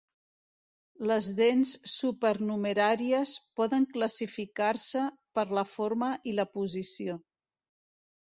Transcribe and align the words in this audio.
Les 1.09 1.27
dents 1.39 1.73
supernumeràries 1.95 3.33
poden 3.61 3.85
classificar-se 3.97 5.03
per 5.41 5.45
la 5.59 5.65
forma 5.73 6.11
i 6.31 6.33
la 6.41 6.47
posició. 6.59 7.19